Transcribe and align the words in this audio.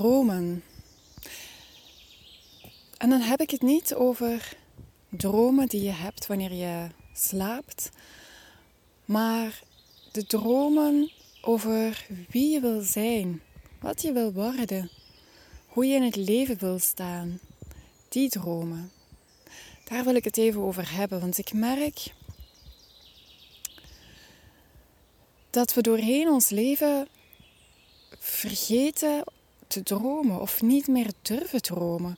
dromen. 0.00 0.64
En 2.96 3.10
dan 3.10 3.20
heb 3.20 3.40
ik 3.40 3.50
het 3.50 3.62
niet 3.62 3.94
over 3.94 4.56
dromen 5.08 5.68
die 5.68 5.82
je 5.82 5.90
hebt 5.90 6.26
wanneer 6.26 6.52
je 6.52 6.86
slaapt, 7.12 7.90
maar 9.04 9.62
de 10.12 10.26
dromen 10.26 11.12
over 11.40 12.06
wie 12.28 12.50
je 12.50 12.60
wil 12.60 12.80
zijn, 12.80 13.42
wat 13.80 14.02
je 14.02 14.12
wil 14.12 14.32
worden, 14.32 14.90
hoe 15.66 15.86
je 15.86 15.94
in 15.94 16.02
het 16.02 16.16
leven 16.16 16.58
wil 16.58 16.78
staan. 16.78 17.40
Die 18.08 18.28
dromen. 18.28 18.90
Daar 19.84 20.04
wil 20.04 20.14
ik 20.14 20.24
het 20.24 20.36
even 20.36 20.60
over 20.60 20.94
hebben, 20.94 21.20
want 21.20 21.38
ik 21.38 21.52
merk 21.52 22.14
dat 25.50 25.74
we 25.74 25.82
doorheen 25.82 26.28
ons 26.28 26.48
leven 26.48 27.08
vergeten 28.18 29.24
te 29.70 29.82
dromen 29.82 30.40
of 30.40 30.62
niet 30.62 30.86
meer 30.86 31.10
durven 31.22 31.62
dromen. 31.62 32.16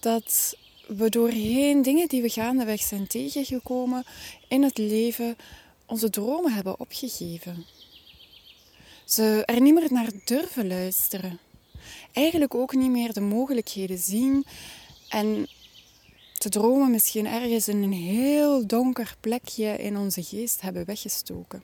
Dat 0.00 0.56
we 0.86 1.08
doorheen 1.08 1.82
dingen 1.82 2.08
die 2.08 2.22
we 2.22 2.28
gaandeweg 2.28 2.80
zijn 2.80 3.06
tegengekomen 3.06 4.04
in 4.48 4.62
het 4.62 4.78
leven 4.78 5.36
onze 5.86 6.10
dromen 6.10 6.52
hebben 6.52 6.80
opgegeven. 6.80 7.66
Ze 9.04 9.42
er 9.44 9.60
niet 9.60 9.74
meer 9.74 9.92
naar 9.92 10.10
durven 10.24 10.66
luisteren. 10.66 11.38
Eigenlijk 12.12 12.54
ook 12.54 12.74
niet 12.74 12.90
meer 12.90 13.12
de 13.12 13.20
mogelijkheden 13.20 13.98
zien 13.98 14.44
en 15.08 15.48
te 16.38 16.48
dromen 16.48 16.90
misschien 16.90 17.26
ergens 17.26 17.68
in 17.68 17.82
een 17.82 17.92
heel 17.92 18.66
donker 18.66 19.16
plekje 19.20 19.76
in 19.76 19.96
onze 19.96 20.22
geest 20.22 20.60
hebben 20.60 20.84
weggestoken. 20.84 21.62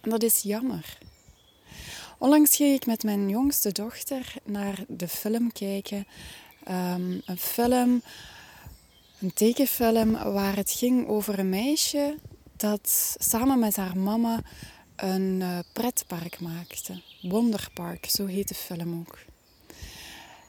En 0.00 0.10
dat 0.10 0.22
is 0.22 0.42
jammer. 0.42 0.98
Onlangs 2.18 2.56
ging 2.56 2.74
ik 2.74 2.86
met 2.86 3.02
mijn 3.02 3.28
jongste 3.28 3.72
dochter 3.72 4.34
naar 4.44 4.84
de 4.88 5.08
film 5.08 5.52
kijken. 5.52 6.06
Um, 6.68 7.22
een 7.24 7.38
film, 7.38 8.02
een 9.20 9.32
tekenfilm, 9.34 10.12
waar 10.12 10.56
het 10.56 10.70
ging 10.70 11.08
over 11.08 11.38
een 11.38 11.48
meisje 11.48 12.18
dat 12.56 13.16
samen 13.18 13.58
met 13.58 13.76
haar 13.76 13.98
mama 13.98 14.42
een 14.96 15.40
uh, 15.40 15.58
pretpark 15.72 16.40
maakte. 16.40 17.02
Wonderpark, 17.22 18.06
zo 18.06 18.26
heet 18.26 18.48
de 18.48 18.54
film 18.54 18.98
ook. 18.98 19.18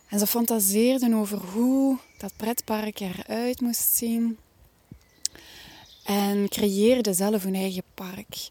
En 0.08 0.20
ze 0.20 0.28
fantaseerden 0.28 1.14
over 1.14 1.38
hoe 1.38 1.98
dat 2.18 2.34
pretpark 2.36 3.00
eruit 3.00 3.62
moest 3.62 3.96
zien. 3.96 4.38
En 6.04 6.50
creëerden 6.50 7.16
zelf 7.16 7.44
hun 7.44 7.56
eigen 7.56 7.84
park. 7.94 8.50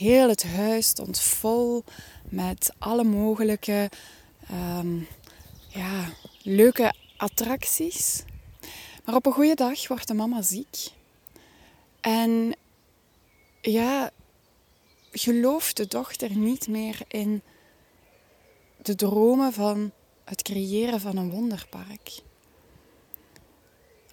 Heel 0.00 0.28
het 0.28 0.44
huis 0.44 0.86
stond 0.86 1.20
vol 1.20 1.84
met 2.28 2.72
alle 2.78 3.04
mogelijke 3.04 3.90
ehm, 4.48 4.98
ja, 5.68 6.12
leuke 6.42 6.94
attracties. 7.16 8.22
Maar 9.04 9.14
op 9.14 9.26
een 9.26 9.32
goede 9.32 9.54
dag 9.54 9.88
wordt 9.88 10.08
de 10.08 10.14
mama 10.14 10.42
ziek. 10.42 10.76
En 12.00 12.56
ja, 13.60 14.10
gelooft 15.12 15.76
de 15.76 15.86
dochter 15.86 16.36
niet 16.36 16.68
meer 16.68 17.00
in 17.08 17.42
de 18.82 18.94
dromen 18.94 19.52
van 19.52 19.92
het 20.24 20.42
creëren 20.42 21.00
van 21.00 21.16
een 21.16 21.30
wonderpark. 21.30 22.20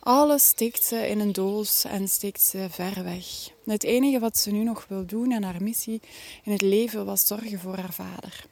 Alles 0.08 0.48
steekt 0.48 0.84
ze 0.84 1.08
in 1.08 1.20
een 1.20 1.32
doos 1.32 1.84
en 1.84 2.08
steekt 2.08 2.42
ze 2.42 2.68
ver 2.70 3.04
weg. 3.04 3.26
Het 3.66 3.84
enige 3.84 4.20
wat 4.20 4.38
ze 4.38 4.52
nu 4.52 4.64
nog 4.64 4.86
wil 4.90 5.06
doen 5.06 5.32
en 5.32 5.44
haar 5.44 5.64
missie 5.64 6.02
in 6.44 6.52
het 6.52 6.62
leven 6.62 7.06
was 7.06 7.28
zorgen 7.28 7.60
voor 7.60 7.78
haar 7.78 7.94
vader. 7.94 8.46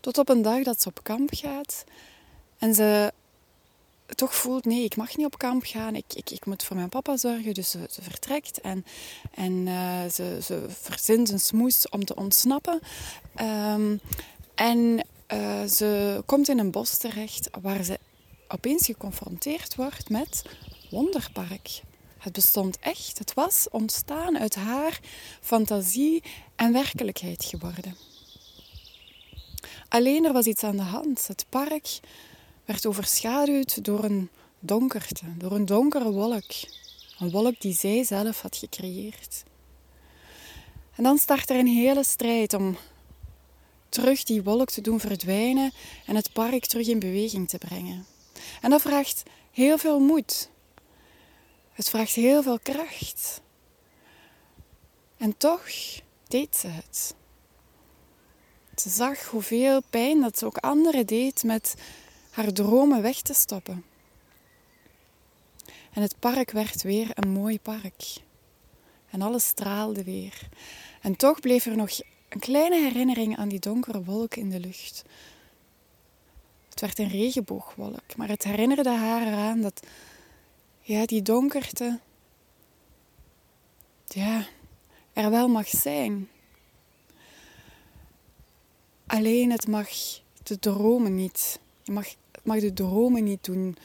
Tot 0.00 0.18
op 0.18 0.28
een 0.28 0.42
dag 0.42 0.62
dat 0.62 0.82
ze 0.82 0.88
op 0.88 1.00
kamp 1.02 1.30
gaat 1.32 1.84
en 2.58 2.74
ze 2.74 3.12
toch 4.06 4.34
voelt, 4.34 4.64
nee, 4.64 4.84
ik 4.84 4.96
mag 4.96 5.16
niet 5.16 5.26
op 5.26 5.38
kamp 5.38 5.62
gaan. 5.64 5.94
Ik, 5.94 6.14
ik, 6.14 6.30
ik 6.30 6.46
moet 6.46 6.64
voor 6.64 6.76
mijn 6.76 6.88
papa 6.88 7.16
zorgen. 7.16 7.54
Dus 7.54 7.70
ze, 7.70 7.78
vertrekt 7.88 8.60
en, 8.60 8.84
en 9.34 9.52
uh, 9.52 10.04
ze, 10.12 10.38
ze 10.42 10.66
verzint 10.68 11.30
een 11.30 11.40
smoes 11.40 11.88
om 11.88 12.04
te 12.04 12.14
ontsnappen. 12.14 12.80
Um, 13.40 14.00
en 14.54 15.06
uh, 15.32 15.64
ze 15.64 16.22
komt 16.26 16.48
in 16.48 16.58
een 16.58 16.70
bos 16.70 16.96
terecht 16.96 17.48
waar 17.60 17.84
ze 17.84 17.98
opeens 18.48 18.86
geconfronteerd 18.86 19.74
wordt 19.74 20.08
met 20.08 20.42
Wonderpark. 20.90 21.82
Het 22.18 22.32
bestond 22.32 22.78
echt. 22.78 23.18
Het 23.18 23.34
was 23.34 23.66
ontstaan 23.70 24.38
uit 24.38 24.54
haar 24.54 25.00
fantasie 25.40 26.22
en 26.56 26.72
werkelijkheid 26.72 27.44
geworden. 27.44 27.96
Alleen 29.88 30.24
er 30.24 30.32
was 30.32 30.46
iets 30.46 30.62
aan 30.62 30.76
de 30.76 30.82
hand. 30.82 31.26
Het 31.26 31.46
park 31.48 32.00
werd 32.64 32.86
overschaduwd 32.86 33.84
door 33.84 34.04
een 34.04 34.30
donkerte, 34.58 35.24
door 35.38 35.52
een 35.52 35.66
donkere 35.66 36.12
wolk. 36.12 36.50
Een 37.18 37.30
wolk 37.30 37.60
die 37.60 37.74
zij 37.74 38.04
zelf 38.04 38.40
had 38.40 38.56
gecreëerd. 38.56 39.42
En 40.96 41.02
dan 41.02 41.18
start 41.18 41.50
er 41.50 41.58
een 41.58 41.66
hele 41.66 42.04
strijd 42.04 42.52
om 42.52 42.76
terug 43.88 44.22
die 44.22 44.42
wolk 44.42 44.70
te 44.70 44.80
doen 44.80 45.00
verdwijnen 45.00 45.72
en 46.06 46.16
het 46.16 46.32
park 46.32 46.66
terug 46.66 46.86
in 46.86 46.98
beweging 46.98 47.48
te 47.48 47.58
brengen. 47.58 48.06
En 48.60 48.70
dat 48.70 48.80
vraagt 48.80 49.22
heel 49.50 49.78
veel 49.78 50.00
moed. 50.00 50.50
Het 51.72 51.88
vraagt 51.88 52.14
heel 52.14 52.42
veel 52.42 52.58
kracht. 52.58 53.40
En 55.16 55.36
toch 55.36 55.68
deed 56.28 56.56
ze 56.56 56.66
het. 56.66 57.14
Ze 58.76 58.88
zag 58.88 59.24
hoeveel 59.24 59.82
pijn 59.90 60.20
dat 60.20 60.38
ze 60.38 60.46
ook 60.46 60.56
anderen 60.56 61.06
deed 61.06 61.42
met 61.42 61.74
haar 62.30 62.52
dromen 62.52 63.02
weg 63.02 63.20
te 63.20 63.34
stoppen. 63.34 63.84
En 65.92 66.02
het 66.02 66.18
park 66.18 66.50
werd 66.50 66.82
weer 66.82 67.10
een 67.14 67.28
mooi 67.30 67.60
park. 67.60 68.02
En 69.10 69.22
alles 69.22 69.46
straalde 69.46 70.04
weer. 70.04 70.48
En 71.00 71.16
toch 71.16 71.40
bleef 71.40 71.66
er 71.66 71.76
nog 71.76 71.90
een 72.28 72.40
kleine 72.40 72.80
herinnering 72.80 73.36
aan 73.36 73.48
die 73.48 73.58
donkere 73.58 74.04
wolk 74.04 74.34
in 74.34 74.50
de 74.50 74.60
lucht. 74.60 75.04
Het 76.74 76.82
werd 76.82 76.98
een 76.98 77.08
regenboogwolk, 77.08 78.16
maar 78.16 78.28
het 78.28 78.44
herinnerde 78.44 78.90
haar 78.90 79.26
eraan 79.26 79.60
dat 79.60 79.86
ja, 80.80 81.06
die 81.06 81.22
donkerte 81.22 82.00
ja, 84.04 84.46
er 85.12 85.30
wel 85.30 85.48
mag 85.48 85.68
zijn. 85.68 86.28
Alleen 89.06 89.50
het 89.50 89.66
mag 89.66 89.88
de 90.42 90.58
dromen 90.58 91.14
niet. 91.14 91.60
Je 91.82 91.92
mag, 91.92 92.08
het 92.32 92.44
mag 92.44 92.60
de 92.60 92.72
dromen 92.72 93.24
niet 93.24 93.44
doen 93.44 93.76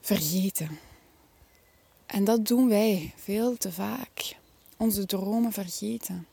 vergeten. 0.00 0.78
En 2.06 2.24
dat 2.24 2.46
doen 2.46 2.68
wij 2.68 3.14
veel 3.16 3.56
te 3.56 3.72
vaak. 3.72 4.36
Onze 4.76 5.06
dromen 5.06 5.52
vergeten. 5.52 6.26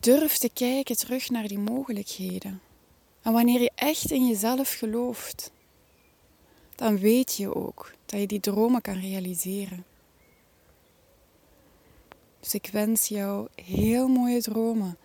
Durf 0.00 0.38
te 0.38 0.50
kijken 0.52 0.96
terug 0.96 1.30
naar 1.30 1.48
die 1.48 1.58
mogelijkheden. 1.58 2.60
En 3.22 3.32
wanneer 3.32 3.60
je 3.60 3.70
echt 3.74 4.10
in 4.10 4.28
jezelf 4.28 4.72
gelooft, 4.72 5.50
dan 6.74 6.98
weet 6.98 7.36
je 7.36 7.54
ook 7.54 7.92
dat 8.06 8.20
je 8.20 8.26
die 8.26 8.40
dromen 8.40 8.80
kan 8.80 9.00
realiseren. 9.00 9.84
Dus 12.40 12.54
ik 12.54 12.68
wens 12.72 13.08
jou 13.08 13.48
heel 13.54 14.08
mooie 14.08 14.42
dromen 14.42 14.98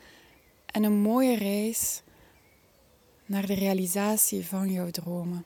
en 0.66 0.84
een 0.84 1.02
mooie 1.02 1.38
reis 1.38 2.02
naar 3.26 3.46
de 3.46 3.54
realisatie 3.54 4.46
van 4.46 4.72
jouw 4.72 4.90
dromen. 4.90 5.46